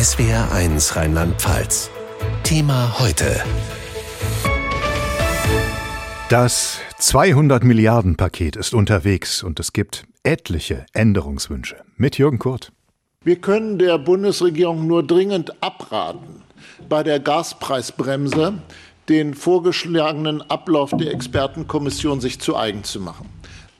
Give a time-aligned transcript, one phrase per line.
[0.00, 1.90] SWR1 Rheinland-Pfalz.
[2.42, 3.44] Thema heute.
[6.30, 11.84] Das 200 Milliarden Paket ist unterwegs und es gibt etliche Änderungswünsche.
[11.98, 12.72] Mit Jürgen Kurt.
[13.24, 16.44] Wir können der Bundesregierung nur dringend abraten,
[16.88, 18.54] bei der Gaspreisbremse
[19.10, 23.28] den vorgeschlagenen Ablauf der Expertenkommission sich zu eigen zu machen.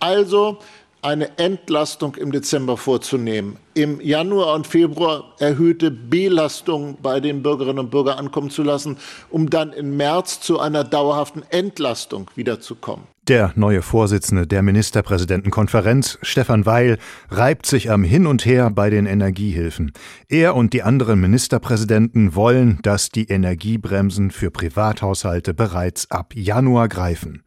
[0.01, 0.59] Also
[1.03, 7.91] eine Entlastung im Dezember vorzunehmen, im Januar und Februar erhöhte Belastung bei den Bürgerinnen und
[7.91, 8.99] Bürgern ankommen zu lassen,
[9.31, 13.07] um dann im März zu einer dauerhaften Entlastung wiederzukommen.
[13.29, 16.99] Der neue Vorsitzende der Ministerpräsidentenkonferenz, Stefan Weil,
[17.31, 19.93] reibt sich am Hin und Her bei den Energiehilfen.
[20.29, 27.45] Er und die anderen Ministerpräsidenten wollen, dass die Energiebremsen für Privathaushalte bereits ab Januar greifen.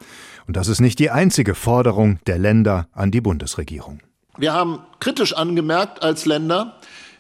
[0.47, 3.99] Und das ist nicht die einzige Forderung der Länder an die Bundesregierung.
[4.37, 6.75] Wir haben kritisch angemerkt als Länder,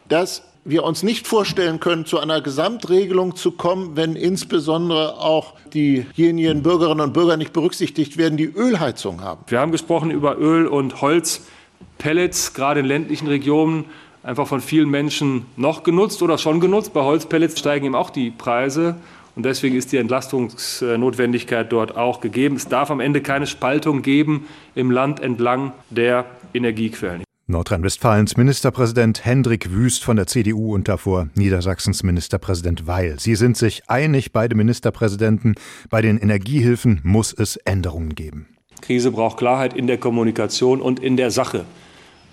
[0.09, 6.63] dass wir uns nicht vorstellen können, zu einer Gesamtregelung zu kommen, wenn insbesondere auch diejenigen
[6.63, 9.41] Bürgerinnen und Bürger nicht berücksichtigt werden, die Ölheizung haben.
[9.47, 13.85] Wir haben gesprochen über Öl- und Holzpellets, gerade in ländlichen Regionen
[14.23, 16.93] einfach von vielen Menschen noch genutzt oder schon genutzt.
[16.93, 18.95] Bei Holzpellets steigen eben auch die Preise.
[19.35, 22.55] Und deswegen ist die Entlastungsnotwendigkeit dort auch gegeben.
[22.55, 27.23] Es darf am Ende keine Spaltung geben im Land entlang der Energiequellen.
[27.47, 33.19] Nordrhein-Westfalens Ministerpräsident Hendrik Wüst von der CDU und davor Niedersachsens Ministerpräsident Weil.
[33.19, 35.55] Sie sind sich einig, beide Ministerpräsidenten.
[35.89, 38.47] Bei den Energiehilfen muss es Änderungen geben.
[38.81, 41.65] Krise braucht Klarheit in der Kommunikation und in der Sache.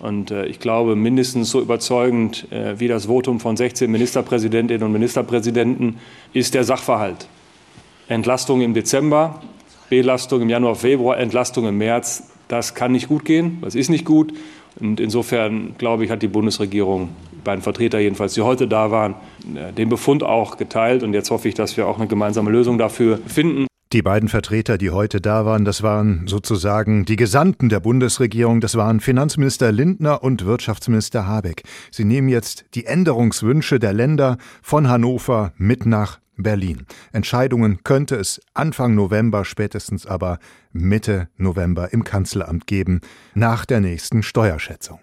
[0.01, 4.93] Und äh, ich glaube, mindestens so überzeugend äh, wie das Votum von 16 Ministerpräsidentinnen und
[4.93, 5.99] Ministerpräsidenten
[6.33, 7.29] ist der Sachverhalt.
[8.09, 9.41] Entlastung im Dezember,
[9.91, 12.31] Belastung im Januar, Februar, Entlastung im März.
[12.49, 14.33] Das kann nicht gut gehen, das ist nicht gut.
[14.81, 17.11] Und insofern, glaube ich, hat die Bundesregierung,
[17.45, 19.15] beiden Vertreter jedenfalls, die heute da waren,
[19.55, 21.03] äh, den Befund auch geteilt.
[21.03, 23.70] Und jetzt hoffe ich, dass wir auch eine gemeinsame Lösung dafür finden.
[23.93, 28.77] Die beiden Vertreter, die heute da waren, das waren sozusagen die Gesandten der Bundesregierung, das
[28.77, 31.65] waren Finanzminister Lindner und Wirtschaftsminister Habeck.
[31.91, 36.87] Sie nehmen jetzt die Änderungswünsche der Länder von Hannover mit nach Berlin.
[37.13, 40.39] Entscheidungen könnte es Anfang November, spätestens aber
[40.73, 43.01] Mitte November im Kanzleramt geben,
[43.35, 45.01] nach der nächsten Steuerschätzung.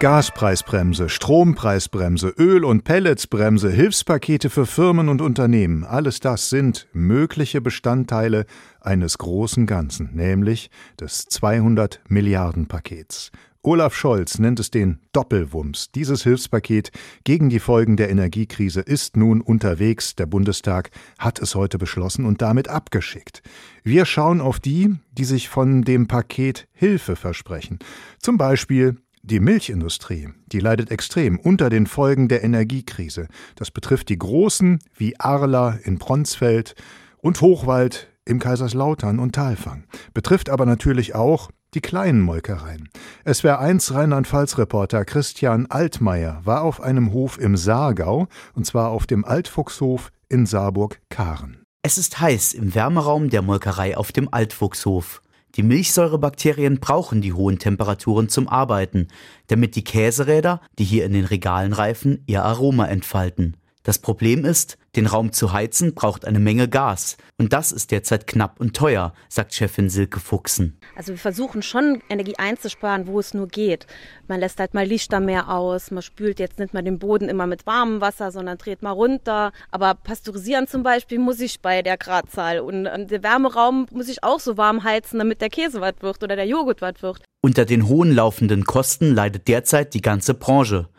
[0.00, 8.46] Gaspreisbremse, Strompreisbremse, Öl- und Pelletsbremse, Hilfspakete für Firmen und Unternehmen, alles das sind mögliche Bestandteile
[8.80, 10.70] eines großen Ganzen, nämlich
[11.00, 13.32] des 200 Milliarden Pakets.
[13.62, 15.90] Olaf Scholz nennt es den Doppelwumms.
[15.90, 16.92] Dieses Hilfspaket
[17.24, 20.14] gegen die Folgen der Energiekrise ist nun unterwegs.
[20.14, 23.42] Der Bundestag hat es heute beschlossen und damit abgeschickt.
[23.82, 27.80] Wir schauen auf die, die sich von dem Paket Hilfe versprechen.
[28.20, 33.28] Zum Beispiel die Milchindustrie, die leidet extrem unter den Folgen der Energiekrise.
[33.56, 36.74] Das betrifft die Großen wie Arla in Bronsfeld
[37.18, 39.84] und Hochwald im Kaiserslautern und Talfang.
[40.14, 42.88] Betrifft aber natürlich auch die kleinen Molkereien.
[43.30, 49.24] SWR 1 Rheinland-Pfalz-Reporter Christian Altmaier war auf einem Hof im Saargau, und zwar auf dem
[49.24, 51.62] Altfuchshof in Saarburg-Karen.
[51.82, 55.22] Es ist heiß im Wärmeraum der Molkerei auf dem Altfuchshof.
[55.56, 59.08] Die Milchsäurebakterien brauchen die hohen Temperaturen zum Arbeiten,
[59.48, 63.56] damit die Käseräder, die hier in den Regalen reifen, ihr Aroma entfalten.
[63.88, 67.16] Das Problem ist, den Raum zu heizen braucht eine Menge Gas.
[67.38, 70.78] Und das ist derzeit knapp und teuer, sagt Chefin Silke Fuchsen.
[70.94, 73.86] Also wir versuchen schon Energie einzusparen, wo es nur geht.
[74.26, 77.46] Man lässt halt mal Lichter mehr aus, man spült jetzt nicht mal den Boden immer
[77.46, 79.52] mit warmem Wasser, sondern dreht mal runter.
[79.70, 82.60] Aber pasteurisieren zum Beispiel muss ich bei der Gradzahl.
[82.60, 86.36] Und der Wärmeraum muss ich auch so warm heizen, damit der Käse was wird oder
[86.36, 87.22] der Joghurt was wird.
[87.40, 90.90] Unter den hohen laufenden Kosten leidet derzeit die ganze Branche.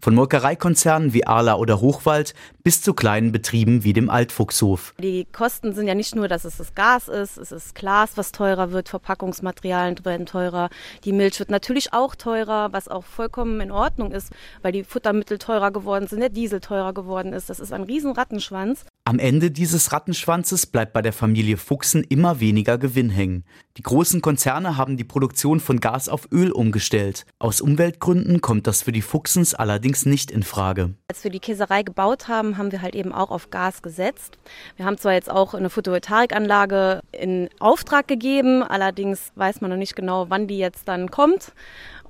[0.00, 4.94] Von Molkereikonzernen wie Arla oder Hochwald bis zu kleinen Betrieben wie dem Altfuchshof.
[4.98, 8.30] Die Kosten sind ja nicht nur, dass es das Gas ist, es ist Glas, was
[8.30, 10.70] teurer wird, Verpackungsmaterialien werden teurer,
[11.04, 14.32] die Milch wird natürlich auch teurer, was auch vollkommen in Ordnung ist,
[14.62, 17.50] weil die Futtermittel teurer geworden sind, der Diesel teurer geworden ist.
[17.50, 18.84] Das ist ein riesen Rattenschwanz.
[19.08, 23.42] Am Ende dieses Rattenschwanzes bleibt bei der Familie Fuchsen immer weniger Gewinn hängen.
[23.78, 27.24] Die großen Konzerne haben die Produktion von Gas auf Öl umgestellt.
[27.38, 30.92] Aus Umweltgründen kommt das für die Fuchsens allerdings nicht in Frage.
[31.08, 34.36] Als wir die Käserei gebaut haben, haben wir halt eben auch auf Gas gesetzt.
[34.76, 39.96] Wir haben zwar jetzt auch eine Photovoltaikanlage in Auftrag gegeben, allerdings weiß man noch nicht
[39.96, 41.54] genau, wann die jetzt dann kommt.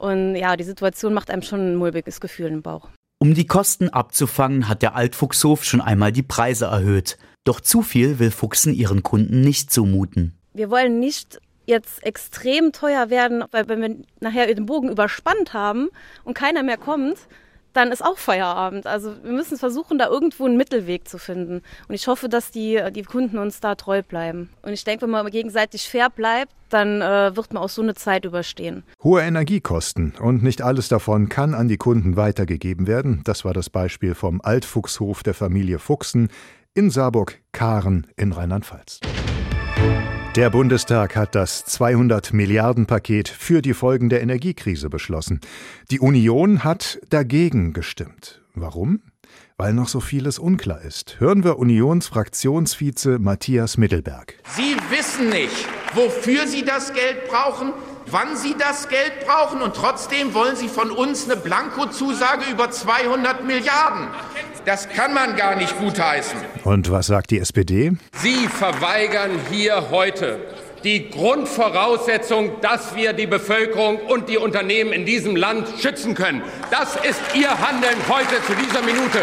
[0.00, 2.88] Und ja, die Situation macht einem schon ein mulmiges Gefühl im Bauch.
[3.20, 7.18] Um die Kosten abzufangen, hat der Altfuchshof schon einmal die Preise erhöht.
[7.42, 10.38] Doch zu viel will Fuchsen ihren Kunden nicht zumuten.
[10.54, 15.88] Wir wollen nicht jetzt extrem teuer werden, weil wenn wir nachher den Bogen überspannt haben
[16.22, 17.18] und keiner mehr kommt,
[17.72, 18.86] dann ist auch Feierabend.
[18.86, 21.62] Also wir müssen versuchen, da irgendwo einen Mittelweg zu finden.
[21.88, 24.50] Und ich hoffe, dass die, die Kunden uns da treu bleiben.
[24.62, 27.94] Und ich denke, wenn man gegenseitig fair bleibt, dann äh, wird man auch so eine
[27.94, 28.84] Zeit überstehen.
[29.02, 33.22] Hohe Energiekosten und nicht alles davon kann an die Kunden weitergegeben werden.
[33.24, 36.28] Das war das Beispiel vom Altfuchshof der Familie Fuchsen
[36.74, 39.00] in Saarburg-Karen in Rheinland-Pfalz.
[40.36, 45.40] Der Bundestag hat das 200 Milliarden Paket für die Folgen der Energiekrise beschlossen.
[45.90, 48.42] Die Union hat dagegen gestimmt.
[48.54, 49.00] Warum?
[49.56, 51.18] Weil noch so vieles unklar ist.
[51.18, 54.34] Hören wir Unionsfraktionsvize Matthias Mittelberg.
[54.54, 57.72] Sie wissen nicht, wofür Sie das Geld brauchen,
[58.06, 63.44] wann Sie das Geld brauchen und trotzdem wollen Sie von uns eine Blankozusage über 200
[63.44, 64.08] Milliarden.
[64.68, 66.38] Das kann man gar nicht gutheißen.
[66.64, 67.92] Und was sagt die SPD?
[68.12, 70.40] Sie verweigern hier heute
[70.84, 76.42] die Grundvoraussetzung, dass wir die Bevölkerung und die Unternehmen in diesem Land schützen können.
[76.70, 79.22] Das ist Ihr Handeln heute zu dieser Minute.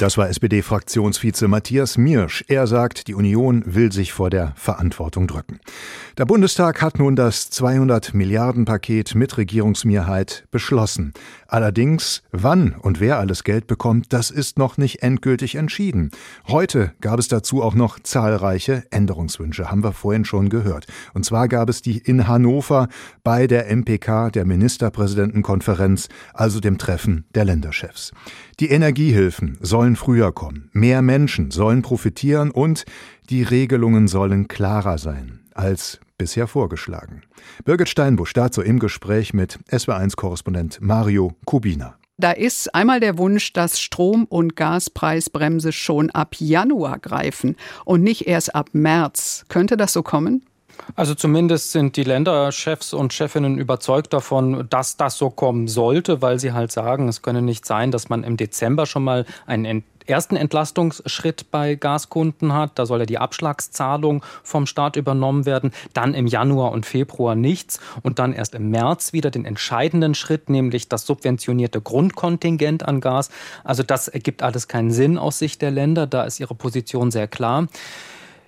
[0.00, 2.44] Das war SPD-Fraktionsvize Matthias Miersch.
[2.48, 5.60] Er sagt, die Union will sich vor der Verantwortung drücken.
[6.18, 11.12] Der Bundestag hat nun das 200 Milliarden Paket mit Regierungsmehrheit beschlossen.
[11.46, 16.10] Allerdings, wann und wer alles Geld bekommt, das ist noch nicht endgültig entschieden.
[16.48, 20.86] Heute gab es dazu auch noch zahlreiche Änderungswünsche, haben wir vorhin schon gehört.
[21.12, 22.88] Und zwar gab es die in Hannover
[23.22, 28.10] bei der MPK, der Ministerpräsidentenkonferenz, also dem Treffen der Länderchefs.
[28.60, 32.84] Die Energiehilfen sollen früher kommen, mehr Menschen sollen profitieren und
[33.28, 37.22] die Regelungen sollen klarer sein als bisher vorgeschlagen.
[37.64, 41.96] Birgit Steinbusch dazu im Gespräch mit SW1-Korrespondent Mario Kubina.
[42.16, 48.28] Da ist einmal der Wunsch, dass Strom- und Gaspreisbremse schon ab Januar greifen und nicht
[48.28, 49.44] erst ab März.
[49.48, 50.44] Könnte das so kommen?
[50.96, 56.38] Also zumindest sind die Länderchefs und Chefinnen überzeugt davon, dass das so kommen sollte, weil
[56.38, 60.36] sie halt sagen, es könne nicht sein, dass man im Dezember schon mal einen ersten
[60.36, 62.78] Entlastungsschritt bei Gaskunden hat.
[62.78, 65.72] Da soll ja die Abschlagszahlung vom Staat übernommen werden.
[65.92, 67.80] Dann im Januar und Februar nichts.
[68.02, 73.30] Und dann erst im März wieder den entscheidenden Schritt, nämlich das subventionierte Grundkontingent an Gas.
[73.64, 76.06] Also das ergibt alles keinen Sinn aus Sicht der Länder.
[76.06, 77.66] Da ist ihre Position sehr klar.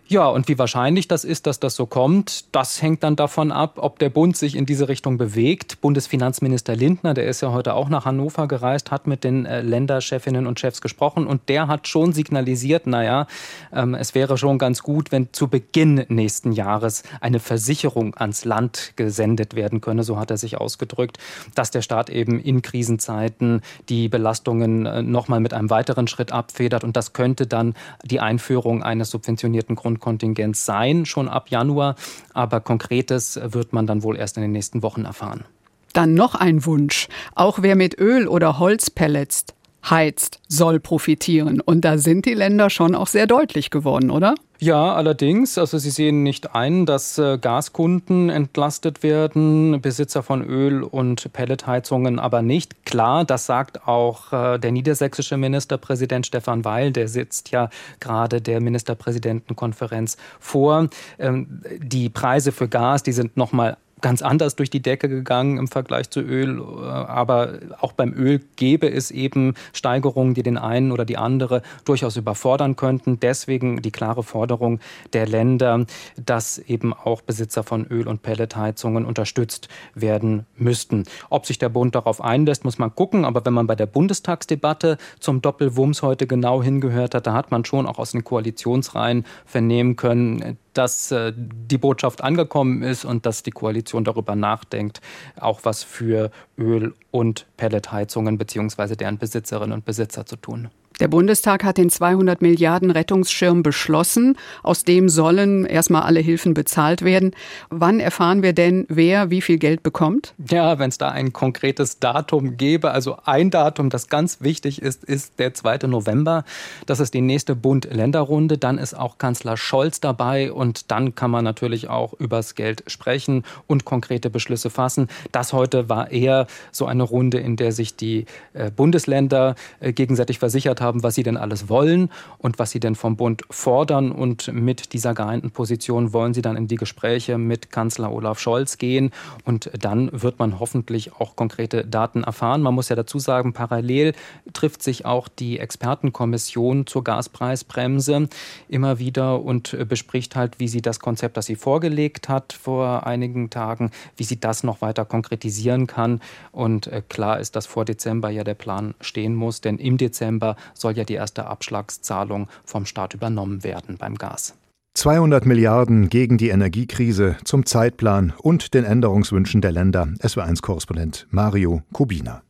[0.09, 3.79] Ja, und wie wahrscheinlich das ist, dass das so kommt, das hängt dann davon ab,
[3.79, 5.81] ob der Bund sich in diese Richtung bewegt.
[5.81, 10.47] Bundesfinanzminister Lindner, der ist ja heute auch nach Hannover gereist, hat mit den äh, Länderchefinnen
[10.47, 13.27] und Chefs gesprochen und der hat schon signalisiert, naja,
[13.73, 18.93] ähm, es wäre schon ganz gut, wenn zu Beginn nächsten Jahres eine Versicherung ans Land
[18.95, 21.19] gesendet werden könne, so hat er sich ausgedrückt,
[21.57, 26.85] dass der Staat eben in Krisenzeiten die Belastungen äh, nochmal mit einem weiteren Schritt abfedert
[26.85, 27.75] und das könnte dann
[28.05, 31.97] die Einführung eines subventionierten Grund Kontingents sein, schon ab Januar.
[32.35, 35.45] Aber Konkretes wird man dann wohl erst in den nächsten Wochen erfahren.
[35.93, 37.09] Dann noch ein Wunsch.
[37.35, 39.47] Auch wer mit Öl oder Holzpellets
[39.91, 41.61] heizt, soll profitieren.
[41.61, 44.35] Und da sind die Länder schon auch sehr deutlich geworden, oder?
[44.59, 45.59] Ja, allerdings.
[45.59, 52.19] Also Sie sehen nicht ein, dass äh, Gaskunden entlastet werden, Besitzer von Öl- und Pelletheizungen
[52.19, 52.87] aber nicht.
[52.87, 57.69] Klar, das sagt auch äh, der niedersächsische Ministerpräsident Stefan Weil, der sitzt ja
[58.01, 60.89] gerade der Ministerpräsidentenkonferenz vor.
[61.19, 65.67] Ähm, die Preise für Gas, die sind nochmal ganz anders durch die Decke gegangen im
[65.67, 66.63] Vergleich zu Öl.
[66.63, 72.17] Aber auch beim Öl gäbe es eben Steigerungen, die den einen oder die andere durchaus
[72.17, 73.19] überfordern könnten.
[73.19, 74.79] Deswegen die klare Forderung
[75.13, 75.87] der Länder,
[76.25, 81.03] dass eben auch Besitzer von Öl- und Pelletheizungen unterstützt werden müssten.
[81.29, 83.25] Ob sich der Bund darauf einlässt, muss man gucken.
[83.25, 87.65] Aber wenn man bei der Bundestagsdebatte zum Doppelwumms heute genau hingehört hat, da hat man
[87.65, 93.43] schon auch aus den Koalitionsreihen vernehmen können, dass äh, die Botschaft angekommen ist und dass
[93.43, 95.01] die Koalition darüber nachdenkt,
[95.39, 98.97] auch was für Öl- und Pelletheizungen bzw.
[98.97, 100.71] deren Besitzerinnen und Besitzer zu tun.
[100.99, 104.39] Der Bundestag hat den 200 Milliarden Rettungsschirm beschlossen.
[104.63, 107.33] Aus dem sollen erstmal alle Hilfen bezahlt werden.
[107.69, 110.33] Wann erfahren wir denn, wer wie viel Geld bekommt?
[110.49, 115.05] Ja, wenn es da ein konkretes Datum gäbe, also ein Datum, das ganz wichtig ist,
[115.05, 115.87] ist der 2.
[115.87, 116.45] November.
[116.87, 118.57] Das ist die nächste Bund-Länder-Runde.
[118.57, 123.45] Dann ist auch Kanzler Scholz dabei und dann kann man natürlich auch übers Geld sprechen
[123.67, 125.09] und konkrete Beschlüsse fassen.
[125.31, 128.25] Das heute war eher so eine Runde, in der sich die
[128.55, 132.81] äh, Bundesländer äh, gegenseitig versichert haben, haben, was sie denn alles wollen und was sie
[132.81, 134.13] denn vom Bund fordern.
[134.13, 138.79] Und mit dieser geeinten Position wollen sie dann in die Gespräche mit Kanzler Olaf Scholz
[138.79, 139.11] gehen.
[139.45, 142.63] Und dann wird man hoffentlich auch konkrete Daten erfahren.
[142.63, 144.13] Man muss ja dazu sagen, parallel
[144.53, 148.29] trifft sich auch die Expertenkommission zur Gaspreisbremse
[148.69, 153.51] immer wieder und bespricht halt, wie sie das Konzept, das sie vorgelegt hat vor einigen
[153.51, 156.21] Tagen, wie sie das noch weiter konkretisieren kann.
[156.53, 160.57] Und äh, klar ist, dass vor Dezember ja der Plan stehen muss, denn im Dezember
[160.77, 164.55] soll ja die erste Abschlagszahlung vom Staat übernommen werden beim Gas.
[164.95, 170.09] 200 Milliarden gegen die Energiekrise zum Zeitplan und den Änderungswünschen der Länder.
[170.21, 172.43] SW1-Korrespondent Mario Kubina.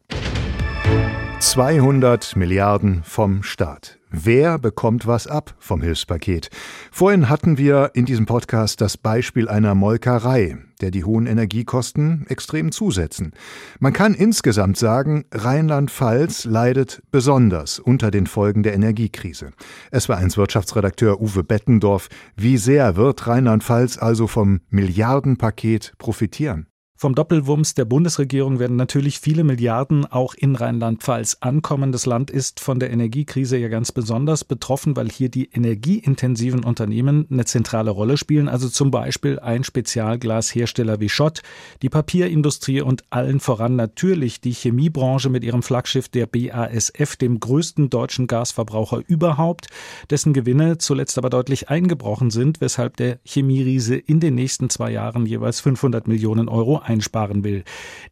[1.46, 4.00] 200 Milliarden vom Staat.
[4.10, 6.50] Wer bekommt was ab vom Hilfspaket?
[6.90, 12.72] Vorhin hatten wir in diesem Podcast das Beispiel einer Molkerei, der die hohen Energiekosten extrem
[12.72, 13.32] zusetzen.
[13.78, 19.52] Man kann insgesamt sagen, Rheinland-Pfalz leidet besonders unter den Folgen der Energiekrise.
[19.92, 22.08] Es war eins Wirtschaftsredakteur Uwe Bettendorf.
[22.34, 26.66] Wie sehr wird Rheinland-Pfalz also vom Milliardenpaket profitieren?
[26.98, 31.92] Vom Doppelwumms der Bundesregierung werden natürlich viele Milliarden auch in Rheinland-Pfalz ankommen.
[31.92, 37.26] Das Land ist von der Energiekrise ja ganz besonders betroffen, weil hier die energieintensiven Unternehmen
[37.30, 38.48] eine zentrale Rolle spielen.
[38.48, 41.42] Also zum Beispiel ein Spezialglashersteller wie Schott,
[41.82, 47.90] die Papierindustrie und allen voran natürlich die Chemiebranche mit ihrem Flaggschiff der BASF, dem größten
[47.90, 49.66] deutschen Gasverbraucher überhaupt,
[50.08, 55.26] dessen Gewinne zuletzt aber deutlich eingebrochen sind, weshalb der Chemieriese in den nächsten zwei Jahren
[55.26, 57.64] jeweils 500 Millionen Euro einsparen will.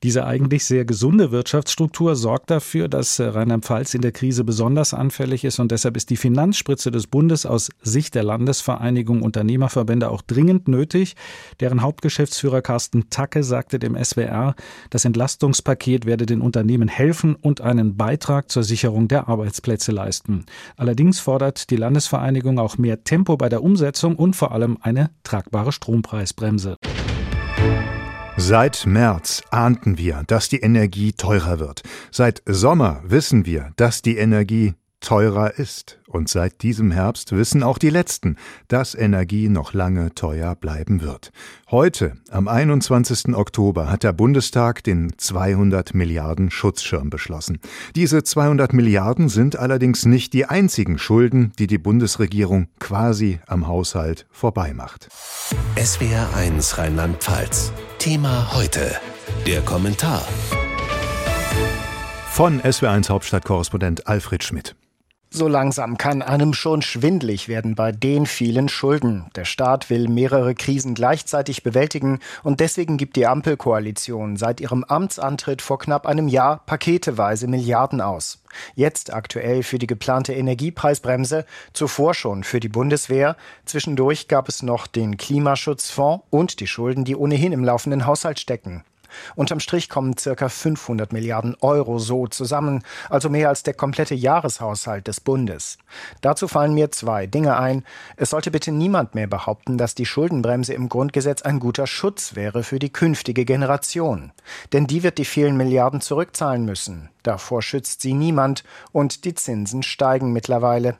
[0.02, 5.58] Diese eigentlich sehr gesunde Wirtschaftsstruktur sorgt dafür, dass Rheinland-Pfalz in der Krise besonders anfällig ist
[5.58, 11.14] und deshalb ist die Finanzspritze des Bundes aus Sicht der Landesvereinigung Unternehmerverbände auch dringend nötig.
[11.60, 14.54] Deren Hauptgeschäftsführer Carsten Tacke sagte dem SWR,
[14.90, 20.44] das Entlastungspaket werde den Unternehmen helfen und einen Beitrag zur Sicherung der Arbeitsplätze leisten.
[20.76, 25.72] Allerdings fordert die Landesvereinigung auch mehr Tempo bei der Umsetzung und vor allem eine tragbare
[25.72, 26.76] Strompreisbremse.
[28.36, 31.82] Seit März ahnten wir, dass die Energie teurer wird.
[32.10, 36.00] Seit Sommer wissen wir, dass die Energie teurer ist.
[36.08, 38.36] Und seit diesem Herbst wissen auch die Letzten,
[38.68, 41.30] dass Energie noch lange teuer bleiben wird.
[41.70, 43.36] Heute, am 21.
[43.36, 47.60] Oktober, hat der Bundestag den 200 Milliarden Schutzschirm beschlossen.
[47.94, 54.26] Diese 200 Milliarden sind allerdings nicht die einzigen Schulden, die die Bundesregierung quasi am Haushalt
[54.30, 55.08] vorbeimacht.
[55.76, 57.72] SWR 1 Rheinland-Pfalz.
[58.04, 59.00] Thema heute.
[59.46, 60.20] Der Kommentar.
[62.32, 64.76] Von SW1 Hauptstadtkorrespondent Alfred Schmidt.
[65.36, 69.32] So langsam kann einem schon schwindlig werden bei den vielen Schulden.
[69.34, 75.60] Der Staat will mehrere Krisen gleichzeitig bewältigen und deswegen gibt die Ampelkoalition seit ihrem Amtsantritt
[75.60, 78.44] vor knapp einem Jahr paketeweise Milliarden aus.
[78.76, 83.36] Jetzt aktuell für die geplante Energiepreisbremse, zuvor schon für die Bundeswehr.
[83.64, 88.84] Zwischendurch gab es noch den Klimaschutzfonds und die Schulden, die ohnehin im laufenden Haushalt stecken.
[89.34, 95.06] Unterm Strich kommen circa 500 Milliarden Euro so zusammen, also mehr als der komplette Jahreshaushalt
[95.06, 95.78] des Bundes.
[96.20, 97.84] Dazu fallen mir zwei Dinge ein.
[98.16, 102.62] Es sollte bitte niemand mehr behaupten, dass die Schuldenbremse im Grundgesetz ein guter Schutz wäre
[102.62, 104.32] für die künftige Generation.
[104.72, 107.10] Denn die wird die vielen Milliarden zurückzahlen müssen.
[107.22, 110.96] Davor schützt sie niemand und die Zinsen steigen mittlerweile.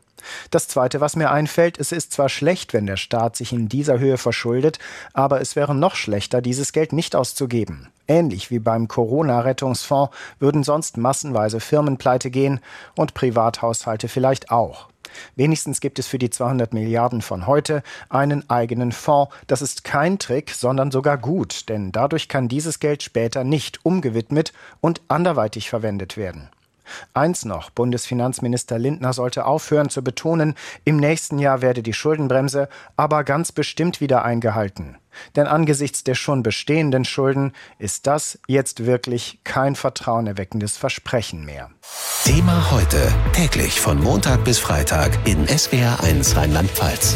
[0.51, 3.99] Das Zweite, was mir einfällt, es ist zwar schlecht, wenn der Staat sich in dieser
[3.99, 4.79] Höhe verschuldet,
[5.13, 7.89] aber es wäre noch schlechter, dieses Geld nicht auszugeben.
[8.07, 12.61] Ähnlich wie beim Corona-Rettungsfonds würden sonst massenweise Firmen pleite gehen
[12.97, 14.89] und Privathaushalte vielleicht auch.
[15.37, 19.33] Wenigstens gibt es für die 200 Milliarden von heute einen eigenen Fonds.
[19.47, 24.53] Das ist kein Trick, sondern sogar gut, denn dadurch kann dieses Geld später nicht umgewidmet
[24.81, 26.49] und anderweitig verwendet werden.
[27.13, 33.25] Eins noch, Bundesfinanzminister Lindner sollte aufhören zu betonen, im nächsten Jahr werde die Schuldenbremse aber
[33.25, 34.97] ganz bestimmt wieder eingehalten.
[35.37, 41.71] Denn angesichts der schon bestehenden Schulden ist das jetzt wirklich kein vertrauenerweckendes Versprechen mehr.
[42.25, 47.15] Thema heute, täglich von Montag bis Freitag in SWR1 Rheinland-Pfalz.